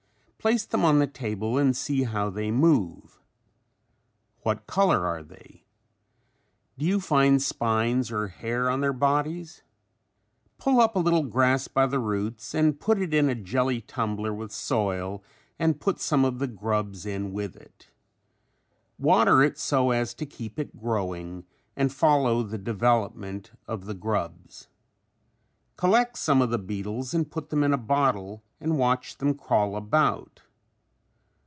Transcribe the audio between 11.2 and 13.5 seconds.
grass by the roots and put it in a